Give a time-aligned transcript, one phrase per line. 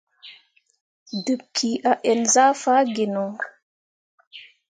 [1.25, 3.25] Debki a ǝn zah faa gino.